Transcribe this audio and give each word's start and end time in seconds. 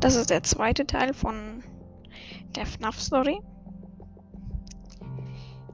Das 0.00 0.14
ist 0.14 0.30
der 0.30 0.42
zweite 0.44 0.86
Teil 0.86 1.12
von 1.12 1.64
der 2.54 2.66
FNAF-Story. 2.66 3.40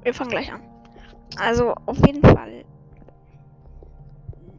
Wir 0.03 0.15
fangen 0.15 0.31
gleich 0.31 0.53
an. 0.53 0.63
Also, 1.39 1.75
auf 1.87 1.99
jeden 2.07 2.23
Fall. 2.23 2.65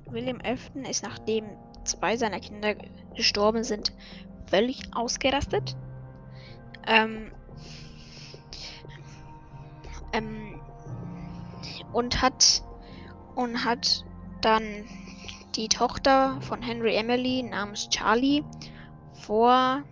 William 0.07 0.39
Afton 0.43 0.85
ist, 0.85 1.03
nachdem 1.03 1.45
zwei 1.83 2.15
seiner 2.15 2.39
Kinder 2.39 2.75
gestorben 3.15 3.63
sind, 3.63 3.91
völlig 4.47 4.81
ausgerastet. 4.95 5.75
Ähm, 6.87 7.31
ähm, 10.13 10.61
und 11.91 12.21
hat 12.21 12.63
und 13.35 13.65
hat 13.65 14.05
dann 14.41 14.63
die 15.55 15.67
Tochter 15.69 16.39
von 16.41 16.61
Henry 16.61 16.95
Emily 16.95 17.43
namens 17.43 17.89
Charlie 17.89 18.43
vor 19.25 19.83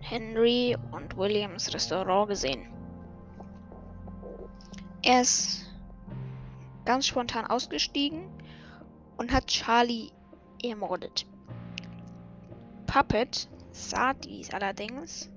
Henry 0.00 0.76
und 0.92 1.16
Williams 1.16 1.72
Restaurant 1.72 2.28
gesehen. 2.28 2.66
Er 5.02 5.22
ist 5.22 5.66
ganz 6.84 7.06
spontan 7.06 7.46
ausgestiegen 7.46 8.28
und 9.16 9.32
hat 9.32 9.46
Charlie 9.46 10.10
ermordet. 10.62 11.26
Puppet 12.86 13.48
sah 13.72 14.12
dies 14.12 14.52
allerdings. 14.52 15.30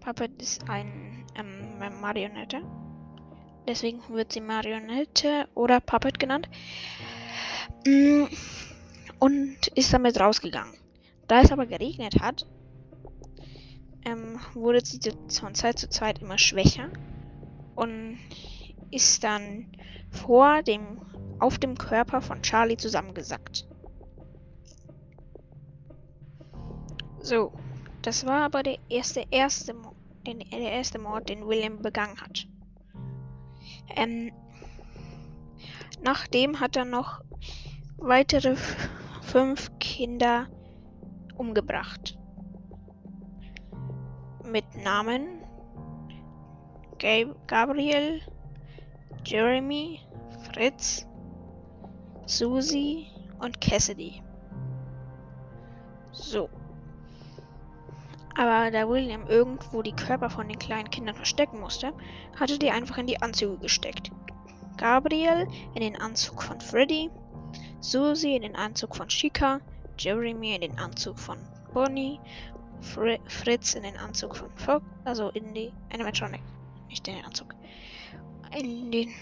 Puppet 0.00 0.40
ist 0.40 0.68
ein 0.70 1.26
ähm, 1.34 2.00
Marionette. 2.00 2.62
Deswegen 3.68 4.00
wird 4.08 4.32
sie 4.32 4.40
Marionette 4.40 5.48
oder 5.54 5.80
Puppet 5.80 6.18
genannt. 6.18 6.48
Mm, 7.86 8.24
und 9.18 9.66
ist 9.74 9.92
damit 9.92 10.18
rausgegangen. 10.18 10.74
Da 11.30 11.42
es 11.42 11.52
aber 11.52 11.66
geregnet 11.66 12.20
hat, 12.20 12.44
ähm, 14.04 14.40
wurde 14.54 14.84
sie 14.84 14.98
von 15.32 15.54
Zeit 15.54 15.78
zu 15.78 15.88
Zeit 15.88 16.20
immer 16.20 16.38
schwächer 16.38 16.88
und 17.76 18.18
ist 18.90 19.22
dann 19.22 19.70
vor 20.10 20.64
dem 20.64 21.00
auf 21.38 21.60
dem 21.60 21.78
Körper 21.78 22.20
von 22.20 22.42
Charlie 22.42 22.76
zusammengesackt. 22.76 23.64
So, 27.20 27.52
das 28.02 28.26
war 28.26 28.44
aber 28.46 28.64
der 28.64 28.78
erste 28.88 29.22
erste 29.30 29.76
den, 30.26 30.40
der 30.40 30.72
erste 30.72 30.98
Mord, 30.98 31.28
den 31.28 31.46
William 31.46 31.80
begangen 31.80 32.20
hat. 32.20 32.48
Ähm, 33.94 34.32
nachdem 36.02 36.58
hat 36.58 36.74
er 36.74 36.86
noch 36.86 37.20
weitere 37.98 38.56
fünf 39.22 39.70
Kinder 39.78 40.48
umgebracht. 41.40 42.18
Mit 44.44 44.64
Namen 44.84 45.40
Gab 46.98 47.48
Gabriel, 47.48 48.20
Jeremy, 49.24 50.00
Fritz, 50.44 51.06
Susie 52.26 53.06
und 53.38 53.58
Cassidy. 53.62 54.22
So. 56.12 56.50
Aber 58.36 58.70
da 58.70 58.86
William 58.86 59.26
irgendwo 59.26 59.80
die 59.80 59.96
Körper 59.96 60.28
von 60.28 60.46
den 60.46 60.58
kleinen 60.58 60.90
Kindern 60.90 61.14
verstecken 61.14 61.58
musste, 61.58 61.94
hatte 62.38 62.58
die 62.58 62.70
einfach 62.70 62.98
in 62.98 63.06
die 63.06 63.22
Anzüge 63.22 63.56
gesteckt. 63.56 64.10
Gabriel 64.76 65.48
in 65.74 65.80
den 65.80 65.96
Anzug 65.98 66.42
von 66.42 66.60
Freddy, 66.60 67.10
Susie 67.80 68.36
in 68.36 68.42
den 68.42 68.56
Anzug 68.56 68.94
von 68.94 69.08
Chica, 69.08 69.60
Jeremy 70.00 70.54
in 70.54 70.62
den 70.62 70.78
Anzug 70.78 71.18
von 71.18 71.38
Bonnie, 71.74 72.18
Fr 72.80 73.18
Fritz 73.28 73.74
in 73.74 73.82
den 73.82 73.98
Anzug 73.98 74.34
von 74.34 74.50
Fox, 74.56 74.84
also 75.04 75.28
in 75.30 75.52
die 75.52 75.74
Animatronic, 75.92 76.40
nicht 76.88 77.06
in 77.06 77.16
den 77.16 77.24
Anzug, 77.24 77.54
in 78.58 78.90
den 78.90 79.12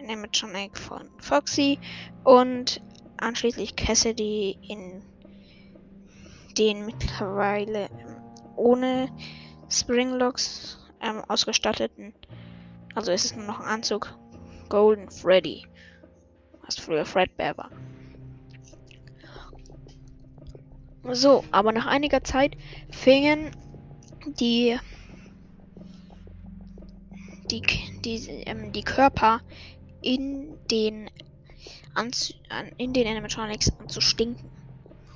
Animatronic 0.00 0.76
von 0.76 1.08
Foxy 1.18 1.78
und 2.24 2.82
anschließend 3.18 3.76
Cassidy 3.76 4.58
in 4.68 5.04
den 6.58 6.84
mittlerweile 6.84 7.88
ohne 8.56 9.08
Springlocks 9.70 10.78
ähm, 11.00 11.22
ausgestatteten, 11.28 12.12
also 12.96 13.12
es 13.12 13.26
ist 13.26 13.36
nur 13.36 13.46
noch 13.46 13.60
ein 13.60 13.66
Anzug, 13.66 14.18
Golden 14.68 15.08
Freddy, 15.10 15.64
was 16.66 16.76
früher 16.76 17.04
Fredbear 17.04 17.56
war. 17.56 17.70
So, 21.10 21.44
aber 21.50 21.72
nach 21.72 21.86
einiger 21.86 22.22
Zeit 22.22 22.56
fingen 22.90 23.50
die 24.38 24.78
die, 27.50 27.62
die, 28.04 28.16
ähm, 28.46 28.72
die 28.72 28.82
Körper 28.82 29.40
in 30.00 30.56
den 30.70 31.10
Anz 31.94 32.34
in 32.78 32.92
den 32.92 33.06
Animatronics 33.06 33.70
an 33.78 33.88
zu 33.88 34.00
stinken. 34.00 34.50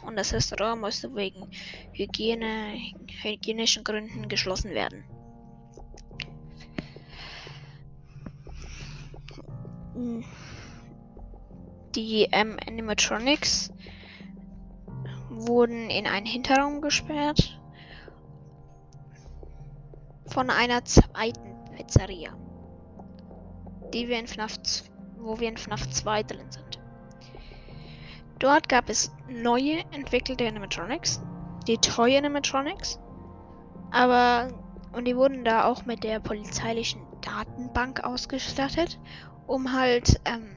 Und 0.04 0.16
das 0.16 0.32
Restaurant 0.32 0.80
musste 0.80 1.14
wegen 1.14 1.48
Hygiene, 1.92 2.78
hygienischen 3.22 3.82
Gründen 3.82 4.28
geschlossen 4.28 4.70
werden. 4.70 5.04
Die 11.94 12.28
ähm, 12.30 12.56
Animatronics 12.68 13.72
wurden 15.36 15.90
in 15.90 16.06
einen 16.06 16.26
Hinterraum 16.26 16.80
gesperrt 16.80 17.60
von 20.26 20.50
einer 20.50 20.84
zweiten 20.84 21.54
Pizzeria, 21.76 22.30
die 23.92 24.08
wir 24.08 24.18
in 24.18 24.26
FNAF, 24.26 24.56
wo 25.18 25.38
wir 25.38 25.48
in 25.48 25.56
FNAF 25.56 25.88
2 25.90 26.22
drin 26.22 26.50
sind. 26.50 26.80
Dort 28.38 28.68
gab 28.68 28.88
es 28.88 29.14
neue 29.28 29.78
entwickelte 29.92 30.46
Animatronics, 30.46 31.22
die 31.66 31.78
treue 31.78 32.18
Animatronics, 32.18 32.98
aber 33.90 34.48
und 34.92 35.04
die 35.04 35.16
wurden 35.16 35.44
da 35.44 35.64
auch 35.64 35.84
mit 35.84 36.04
der 36.04 36.20
polizeilichen 36.20 37.02
Datenbank 37.20 38.04
ausgestattet, 38.04 38.98
um 39.46 39.74
halt 39.74 40.20
ähm, 40.24 40.56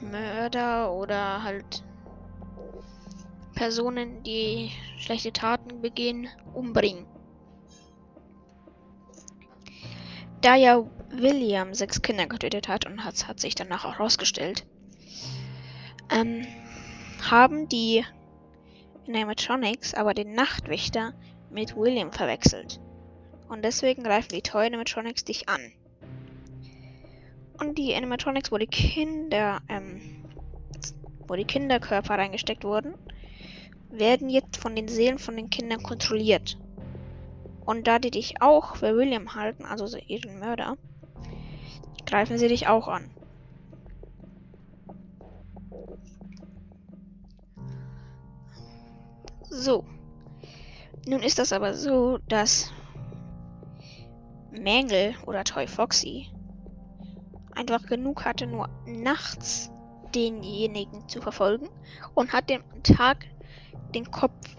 Mörder 0.00 0.92
oder 0.92 1.42
halt 1.42 1.82
Personen, 3.54 4.22
die 4.22 4.70
schlechte 4.98 5.32
Taten 5.32 5.80
begehen, 5.80 6.28
umbringen. 6.52 7.06
Da 10.40 10.56
ja 10.56 10.84
William 11.10 11.72
sechs 11.74 12.02
Kinder 12.02 12.26
getötet 12.26 12.68
hat 12.68 12.86
und 12.86 13.04
hat, 13.04 13.26
hat 13.28 13.40
sich 13.40 13.54
danach 13.54 13.84
auch 13.84 13.98
herausgestellt, 13.98 14.66
ähm, 16.10 16.46
haben 17.30 17.68
die 17.68 18.04
Animatronics 19.08 19.94
aber 19.94 20.14
den 20.14 20.34
Nachtwächter 20.34 21.14
mit 21.50 21.76
William 21.76 22.12
verwechselt. 22.12 22.80
Und 23.48 23.64
deswegen 23.64 24.02
greifen 24.02 24.30
die 24.30 24.42
tollen 24.42 24.68
Animatronics 24.68 25.24
dich 25.24 25.48
an. 25.48 25.72
Und 27.60 27.78
die 27.78 27.94
Animatronics, 27.94 28.50
wo 28.50 28.58
die 28.58 28.66
Kinder, 28.66 29.60
ähm, 29.68 30.24
wo 31.28 31.34
die 31.34 31.44
Kinderkörper 31.44 32.18
reingesteckt 32.18 32.64
wurden, 32.64 32.94
werden 33.98 34.28
jetzt 34.28 34.56
von 34.56 34.74
den 34.74 34.88
Seelen 34.88 35.18
von 35.18 35.36
den 35.36 35.50
Kindern 35.50 35.82
kontrolliert. 35.82 36.58
Und 37.64 37.86
da 37.86 37.98
die 37.98 38.10
dich 38.10 38.42
auch 38.42 38.76
für 38.76 38.96
William 38.96 39.34
halten, 39.34 39.64
also 39.64 39.96
ihren 40.06 40.38
Mörder, 40.38 40.76
greifen 42.04 42.36
sie 42.38 42.48
dich 42.48 42.68
auch 42.68 42.88
an. 42.88 43.10
So. 49.48 49.84
Nun 51.06 51.22
ist 51.22 51.38
das 51.38 51.52
aber 51.52 51.74
so, 51.74 52.18
dass 52.28 52.72
Mangle 54.50 55.14
oder 55.26 55.44
Toy 55.44 55.66
Foxy 55.66 56.28
einfach 57.54 57.84
genug 57.86 58.24
hatte, 58.24 58.46
nur 58.46 58.68
nachts 58.86 59.70
denjenigen 60.14 61.08
zu 61.08 61.20
verfolgen 61.20 61.68
und 62.14 62.32
hat 62.32 62.50
dem 62.50 62.62
Tag 62.82 63.26
den 63.94 64.10
Kopf, 64.10 64.56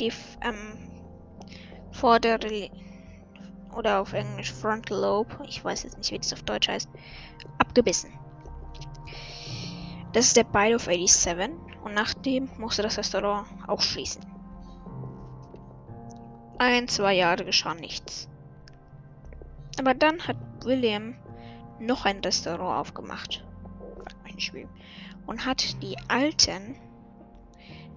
die 0.00 0.12
ähm, 0.42 0.78
vordere 1.90 2.70
oder 3.74 4.00
auf 4.00 4.12
Englisch 4.12 4.52
Frontal 4.52 5.00
Lobe, 5.00 5.38
ich 5.46 5.64
weiß 5.64 5.84
jetzt 5.84 5.98
nicht, 5.98 6.12
wie 6.12 6.18
das 6.18 6.32
auf 6.32 6.42
Deutsch 6.42 6.68
heißt, 6.68 6.88
abgebissen. 7.58 8.10
Das 10.12 10.26
ist 10.26 10.36
der 10.36 10.44
Bite 10.44 10.74
of 10.74 10.84
87 10.84 11.50
und 11.84 11.94
nachdem 11.94 12.48
musste 12.58 12.82
das 12.82 12.98
Restaurant 12.98 13.46
auch 13.66 13.80
schließen. 13.80 14.22
Ein, 16.58 16.88
zwei 16.88 17.14
Jahre 17.14 17.44
geschah 17.44 17.74
nichts. 17.74 18.28
Aber 19.78 19.94
dann 19.94 20.20
hat 20.26 20.36
William 20.64 21.14
noch 21.78 22.04
ein 22.04 22.18
Restaurant 22.18 22.80
aufgemacht. 22.80 23.44
Und 25.26 25.44
hat 25.44 25.82
die 25.82 25.96
alten 26.08 26.76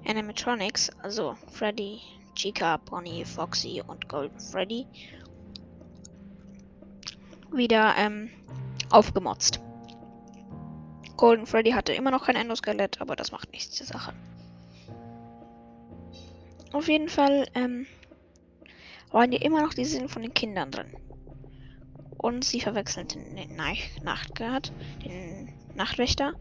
Animatronics, 0.06 0.89
also 1.01 1.36
Freddy, 1.51 2.01
Chica, 2.36 2.77
Bonnie, 2.77 3.25
Foxy 3.25 3.81
und 3.86 4.07
Golden 4.09 4.39
Freddy, 4.39 4.88
wieder 7.51 7.95
ähm, 7.98 8.30
aufgemotzt. 8.89 9.59
Golden 11.18 11.45
Freddy 11.45 11.71
hatte 11.71 11.94
immer 11.94 12.12
noch 12.12 12.25
kein 12.25 12.36
Endoskelett, 12.36 13.00
aber 13.00 13.15
das 13.15 13.31
macht 13.31 13.51
nichts 13.51 13.75
zur 13.75 13.86
Sache. 13.86 14.13
Auf 16.74 16.88
jeden 16.88 17.09
Fall 17.09 17.48
ähm, 17.53 17.86
waren 19.12 19.31
hier 19.31 19.42
immer 19.42 19.62
noch 19.62 19.74
die 19.74 19.86
Sinn 19.86 20.09
von 20.09 20.21
den 20.21 20.33
Kindern 20.33 20.71
drin. 20.71 20.95
Und 22.18 22.44
sie 22.44 22.62
verwechselten 22.62 23.36
den 23.36 23.56
Nachtguard, 24.03 24.71
den 25.03 25.53
Nachtwächter 25.75 26.33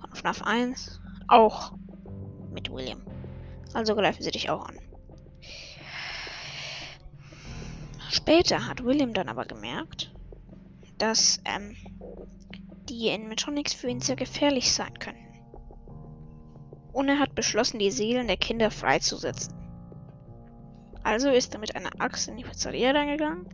von 0.00 0.14
FNAF 0.14 0.42
1, 0.42 1.00
auch 1.28 1.72
mit 2.54 2.70
William. 2.70 3.02
Also 3.74 3.94
greifen 3.94 4.22
sie 4.22 4.30
dich 4.30 4.48
auch 4.50 4.66
an. 4.66 4.78
Später 8.10 8.66
hat 8.66 8.84
William 8.84 9.12
dann 9.12 9.28
aber 9.28 9.44
gemerkt, 9.44 10.14
dass 10.98 11.40
ähm, 11.44 11.76
die 12.88 13.10
Animatronics 13.10 13.74
für 13.74 13.88
ihn 13.88 14.00
sehr 14.00 14.16
gefährlich 14.16 14.72
sein 14.72 14.98
könnten. 14.98 15.24
Und 16.92 17.08
er 17.08 17.18
hat 17.18 17.34
beschlossen, 17.34 17.80
die 17.80 17.90
Seelen 17.90 18.28
der 18.28 18.36
Kinder 18.36 18.70
freizusetzen. 18.70 19.52
Also 21.02 21.28
ist 21.28 21.54
er 21.54 21.60
mit 21.60 21.74
einer 21.74 21.90
Axt 21.98 22.28
in 22.28 22.36
die 22.36 22.44
Pizzeria 22.44 22.92
reingegangen, 22.92 23.46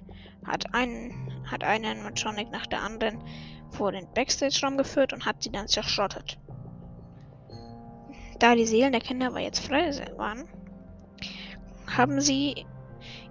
hat 0.47 0.75
einen, 0.75 1.43
hat 1.50 1.64
einen 1.64 1.87
Animatronic 1.87 2.50
nach 2.50 2.67
der 2.67 2.82
anderen 2.82 3.25
vor 3.70 3.93
den 3.93 4.12
Backstage-Raum 4.12 4.76
geführt 4.76 5.12
und 5.12 5.25
hat 5.25 5.43
sie 5.43 5.50
dann 5.50 5.69
zerschrottet. 5.69 6.38
Da 8.41 8.55
die 8.55 8.67
Seelen 8.67 8.93
der 8.93 9.03
Kinder 9.03 9.27
aber 9.27 9.41
jetzt 9.41 9.61
frei 9.67 9.91
waren, 10.17 10.49
haben 11.87 12.21
sie 12.23 12.67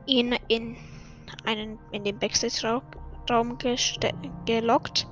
ihn 0.05 0.35
in 0.47 0.77
einen 1.45 1.79
in 1.91 2.03
den 2.03 2.19
Backstage-Raum 2.19 3.57
gelockt, 4.45 5.07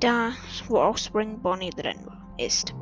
da 0.00 0.32
wo 0.68 0.78
auch 0.78 0.98
Spring 0.98 1.40
Bonnie 1.40 1.70
drin 1.70 2.06
ist. 2.36 2.74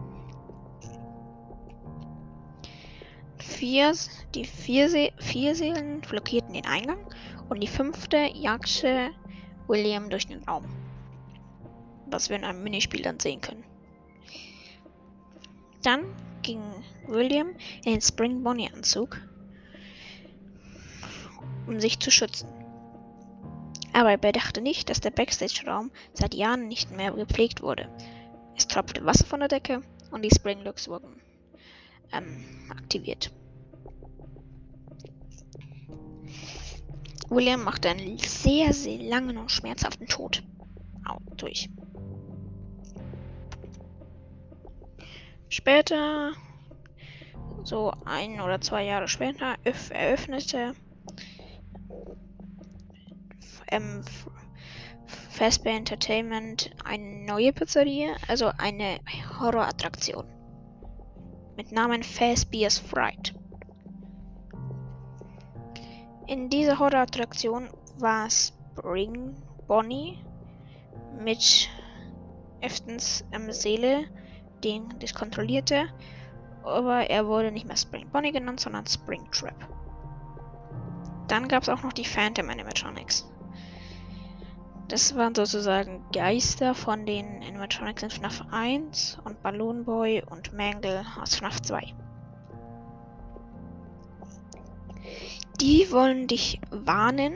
Vier, 3.39 3.93
die 4.35 4.45
vier, 4.45 4.89
See 4.89 5.13
vier 5.19 5.55
Seelen 5.55 6.01
blockierten 6.01 6.55
den 6.55 6.67
Eingang 6.67 6.99
und 7.49 7.61
die 7.63 7.69
fünfte 7.69 8.29
jagte 8.35 9.11
William 9.69 10.11
durch 10.11 10.27
den 10.27 10.43
Raum. 10.45 10.65
Was 12.07 12.29
wir 12.29 12.37
in 12.37 12.45
einem 12.45 12.65
Minispiel 12.65 13.03
dann 13.03 13.21
sehen 13.21 13.41
können. 13.41 13.65
Dann 15.85 16.05
ging 16.43 16.63
William 17.07 17.49
in 17.85 17.93
den 17.93 18.01
Spring 18.01 18.43
Bonnie 18.43 18.71
Anzug, 18.73 19.21
um 21.67 21.79
sich 21.79 22.01
zu 22.01 22.11
schützen. 22.11 22.49
Aber 23.93 24.11
er 24.11 24.19
bedachte 24.19 24.61
nicht, 24.61 24.89
dass 24.89 25.01
der 25.01 25.11
Backstage-Raum 25.11 25.91
seit 26.15 26.35
Jahren 26.35 26.69
nicht 26.69 26.91
mehr 26.91 27.13
gepflegt 27.13 27.63
wurde. 27.63 27.89
Es 28.57 28.67
tropfte 28.67 29.05
Wasser 29.05 29.27
von 29.27 29.41
der 29.41 29.49
Decke 29.49 29.83
und 30.11 30.25
die 30.25 30.35
Springlocks 30.35 30.89
wurden 30.89 31.21
ähm, 32.13 32.71
aktiviert. 32.71 33.31
William 37.29 37.63
machte 37.63 37.91
einen 37.91 38.19
sehr, 38.19 38.73
sehr 38.73 38.99
langen 38.99 39.37
und 39.37 39.51
schmerzhaften 39.51 40.07
Tod 40.07 40.43
Au, 41.07 41.19
durch. 41.37 41.69
Später, 45.57 46.33
so 47.63 47.93
ein 48.07 48.41
oder 48.41 48.61
zwei 48.61 48.83
Jahre 48.83 49.07
später, 49.07 49.55
eröffnete 49.63 50.75
ähm, 53.71 54.05
Fazbear 55.07 55.77
Entertainment 55.77 56.75
eine 56.85 57.25
neue 57.25 57.53
Pizzeria, 57.53 58.17
also 58.27 58.51
eine 58.59 58.99
Horrorattraktion 59.39 60.27
mit 61.57 61.71
Namen 61.71 62.03
Fazbear's 62.03 62.81
Fright. 62.81 63.33
In 66.27 66.51
dieser 66.51 66.81
Horrorattraktion 66.81 67.69
war 67.99 68.29
Spring 68.29 69.37
Bonnie 69.69 70.19
mit 71.17 71.71
Eftons 72.61 73.25
ähm, 73.31 73.53
Seele, 73.53 74.09
den 74.65 74.95
das 74.99 75.15
kontrollierte, 75.15 75.87
aber 76.65 77.11
er 77.11 77.27
wurde 77.27 77.53
nicht 77.53 77.67
mehr 77.67 77.77
Spring 77.77 78.09
Bonnie 78.11 78.33
genannt, 78.33 78.61
sondern 78.61 78.87
Spring 78.87 79.31
Trap. 79.31 79.55
Dann 81.29 81.49
gab 81.49 81.63
es 81.63 81.69
auch 81.69 81.83
noch 81.83 81.93
die 81.93 82.05
Phantom 82.05 82.49
Animatronics. 82.51 83.29
Das 84.89 85.17
waren 85.17 85.35
sozusagen 85.35 86.05
Geister 86.13 86.75
von 86.75 87.07
den 87.07 87.43
Animatronics 87.43 88.03
in 88.03 88.11
FNAF 88.11 88.43
1 88.51 89.19
und 89.25 89.43
Balloon 89.43 89.85
Boy 89.85 90.23
und 90.29 90.53
Mangle 90.53 91.05
aus 91.21 91.35
FNAF 91.37 91.61
2. 91.63 91.95
Die 95.61 95.91
wollen 95.91 96.27
dich 96.27 96.61
warnen, 96.71 97.35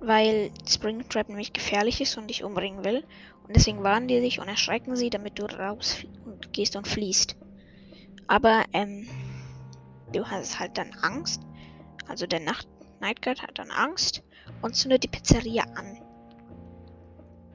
weil 0.00 0.50
Springtrap 0.68 1.28
nämlich 1.28 1.52
gefährlich 1.52 2.00
ist 2.00 2.16
und 2.16 2.28
dich 2.28 2.44
umbringen 2.44 2.84
will. 2.84 3.04
Und 3.46 3.56
deswegen 3.56 3.82
warnen 3.82 4.08
die 4.08 4.20
dich 4.20 4.40
und 4.40 4.48
erschrecken 4.48 4.96
sie, 4.96 5.10
damit 5.10 5.38
du 5.38 5.44
raus 5.44 6.04
und 6.24 6.52
gehst 6.52 6.76
und 6.76 6.86
fließt. 6.86 7.36
Aber 8.28 8.64
ähm, 8.72 9.06
du 10.12 10.24
hast 10.26 10.58
halt 10.58 10.78
dann 10.78 10.92
Angst. 11.02 11.42
Also 12.08 12.26
der 12.26 12.40
Nacht 12.40 12.68
Nightguard 13.00 13.42
hat 13.42 13.58
dann 13.58 13.70
Angst 13.70 14.22
und 14.62 14.76
zündet 14.76 15.02
die 15.02 15.08
Pizzeria 15.08 15.64
an. 15.74 16.00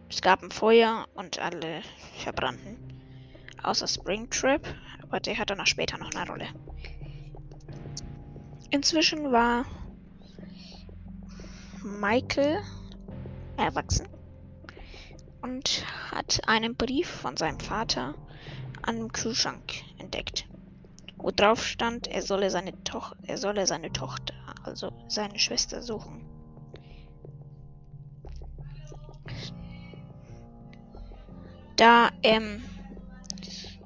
Es 0.10 0.22
gab 0.22 0.42
ein 0.42 0.52
Feuer 0.52 1.08
und 1.16 1.40
alle 1.40 1.82
verbrannten. 2.18 2.78
Außer 3.64 3.88
Springtrap, 3.88 4.62
aber 5.04 5.20
der 5.20 5.38
hat 5.38 5.50
dann 5.50 5.60
auch 5.60 5.66
später 5.66 5.98
noch 5.98 6.12
eine 6.14 6.30
Rolle. 6.30 6.48
Inzwischen 8.72 9.32
war 9.32 9.66
Michael 11.84 12.58
erwachsen 13.58 14.08
und 15.42 15.86
hat 16.12 16.42
einen 16.48 16.76
Brief 16.76 17.08
von 17.08 17.38
seinem 17.38 17.60
Vater 17.60 18.16
an 18.82 18.98
dem 18.98 19.12
Kühlschrank 19.12 19.84
entdeckt, 19.98 20.48
wo 21.18 21.32
drauf 21.32 21.66
stand, 21.66 22.08
er 22.08 22.22
solle 22.22 22.50
seine, 22.50 22.84
Toch 22.84 23.16
er 23.24 23.38
solle 23.38 23.68
seine 23.68 23.92
Tochter, 23.92 24.34
also 24.64 24.92
seine 25.08 25.40
Schwester 25.40 25.82
suchen. 25.82 26.26
Da, 31.76 32.10
ähm, 32.24 32.64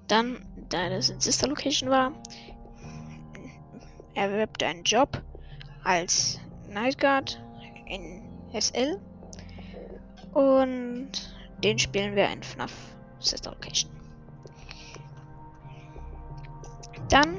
dann, 0.08 0.46
da 0.70 0.90
das 0.90 1.10
in 1.10 1.20
Sister 1.20 1.48
Location 1.48 1.90
war, 1.90 2.14
erwirbt 4.14 4.64
einen 4.64 4.84
Job 4.84 5.22
als 5.84 6.40
Nightguard 6.70 7.42
in 7.88 8.22
SL 8.54 9.00
und 10.34 11.12
den 11.64 11.80
spielen 11.80 12.16
wir 12.16 12.30
in 12.30 12.44
FNAF 12.44 12.74
Sister 13.20 13.52
Location. 13.52 13.92
Dann 17.10 17.36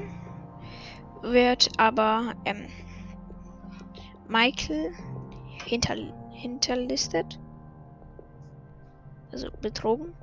wird 1.21 1.69
aber 1.77 2.33
ähm, 2.45 2.67
Michael 4.27 4.93
hinter, 5.65 5.95
hinterlistet, 6.31 7.39
also 9.31 9.49
betrogen. 9.61 10.13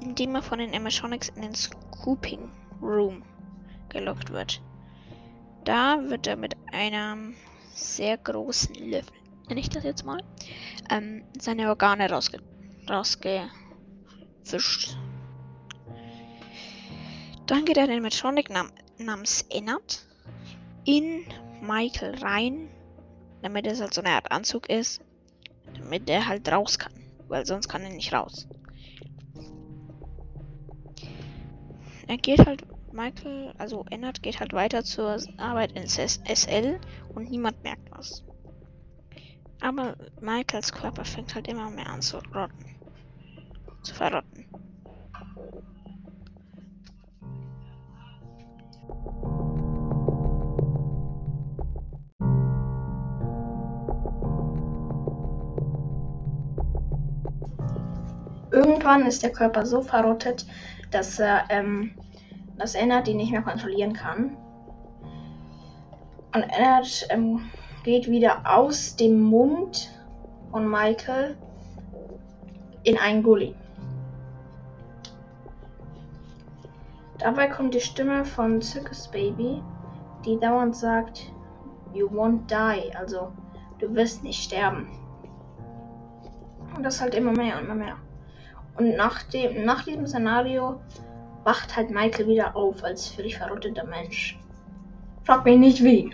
Indem 0.00 0.34
er 0.34 0.42
von 0.42 0.58
den 0.58 0.70
Animatronics 0.70 1.28
in 1.30 1.42
den 1.42 1.54
Scooping 1.54 2.50
Room 2.80 3.22
gelockt 3.88 4.30
wird. 4.30 4.60
Da 5.64 5.98
wird 6.08 6.26
er 6.26 6.36
mit 6.36 6.56
einem 6.72 7.36
sehr 7.72 8.18
großen 8.18 8.74
Löffel, 8.74 9.16
nenne 9.48 9.60
ich 9.60 9.68
das 9.68 9.84
jetzt 9.84 10.04
mal, 10.04 10.20
ähm, 10.90 11.24
seine 11.38 11.68
Organe 11.68 12.10
rausge 12.10 12.38
rausgefischt. 12.88 14.96
Dann 17.46 17.64
geht 17.64 17.76
er 17.76 17.86
den 17.86 17.92
Animatronic 17.92 18.50
nam 18.50 18.70
namens 18.98 19.44
Ennard 19.50 20.06
in 20.84 21.24
Michael 21.60 22.14
rein, 22.16 22.68
damit 23.42 23.66
es 23.66 23.80
halt 23.80 23.94
so 23.94 24.00
eine 24.00 24.10
Art 24.10 24.30
Anzug 24.30 24.68
ist, 24.68 25.00
damit 25.74 26.08
er 26.08 26.26
halt 26.26 26.50
raus 26.50 26.78
kann, 26.78 26.92
weil 27.28 27.46
sonst 27.46 27.68
kann 27.68 27.82
er 27.82 27.90
nicht 27.90 28.12
raus. 28.12 28.46
er 32.12 32.18
geht 32.18 32.44
halt, 32.44 32.62
Michael, 32.92 33.54
also 33.56 33.86
Ennard 33.90 34.22
geht 34.22 34.38
halt 34.38 34.52
weiter 34.52 34.84
zur 34.84 35.16
Arbeit 35.38 35.72
in 35.72 35.88
SL 35.88 36.78
und 37.14 37.30
niemand 37.30 37.62
merkt 37.62 37.90
was. 37.90 38.22
Aber 39.62 39.94
Michaels 40.20 40.72
Körper 40.72 41.04
fängt 41.04 41.36
halt 41.36 41.46
immer 41.46 41.70
mehr 41.70 41.88
an 41.88 42.02
zu 42.02 42.16
rotten. 42.34 42.66
Zu 43.84 43.94
verrotten. 43.94 44.44
Irgendwann 58.50 59.06
ist 59.06 59.22
der 59.22 59.30
Körper 59.30 59.64
so 59.64 59.80
verrottet, 59.80 60.44
dass 60.90 61.20
er, 61.20 61.44
ähm, 61.50 61.92
das 62.58 62.74
Ennard 62.74 63.06
nicht 63.06 63.30
mehr 63.30 63.42
kontrollieren 63.42 63.92
kann. 63.92 64.36
Und 66.34 66.42
Ennard 66.42 67.06
ähm, 67.10 67.48
geht 67.82 68.08
wieder 68.08 68.42
aus 68.44 68.96
dem 68.96 69.20
Mund 69.20 69.90
von 70.50 70.70
Michael 70.70 71.36
in 72.84 72.98
einen 72.98 73.22
Gully. 73.22 73.54
Dabei 77.18 77.46
kommt 77.46 77.74
die 77.74 77.80
Stimme 77.80 78.24
von 78.24 78.60
Circus 78.60 79.08
Baby, 79.08 79.62
die 80.24 80.38
dauernd 80.38 80.76
sagt, 80.76 81.32
You 81.94 82.08
won't 82.08 82.46
die, 82.48 82.94
also 82.96 83.32
du 83.78 83.94
wirst 83.94 84.24
nicht 84.24 84.42
sterben. 84.42 84.88
Und 86.74 86.82
das 86.82 87.00
halt 87.00 87.14
immer 87.14 87.32
mehr 87.32 87.58
und 87.58 87.64
immer 87.64 87.74
mehr. 87.74 87.96
Und 88.76 88.96
nach, 88.96 89.22
dem, 89.24 89.64
nach 89.64 89.84
diesem 89.84 90.06
Szenario 90.06 90.80
wacht 91.44 91.76
halt 91.76 91.90
Michael 91.90 92.26
wieder 92.26 92.56
auf 92.56 92.82
als 92.82 93.08
völlig 93.08 93.36
verrotteter 93.36 93.84
Mensch. 93.84 94.38
Frag 95.24 95.44
mich 95.44 95.58
nicht 95.58 95.84
wie. 95.84 96.10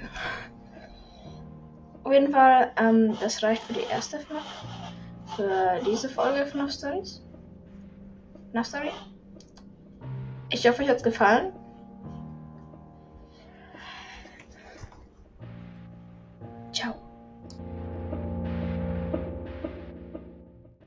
Auf 2.09 2.15
jeden 2.15 2.33
Fall, 2.33 2.73
ähm, 2.79 3.19
das 3.21 3.43
reicht 3.43 3.63
für 3.65 3.75
die 3.75 3.83
erste 3.83 4.19
FNAF. 4.19 4.43
Für 5.37 5.79
diese 5.85 6.09
Folge 6.09 6.47
FNAF 6.47 6.73
Stories. 6.73 7.23
FNAF 8.51 8.67
Story. 8.67 8.91
Ich 10.49 10.67
hoffe, 10.67 10.85
euch 10.85 10.89
hat's 10.89 11.03
gefallen. 11.03 11.53
Ciao. 16.73 16.95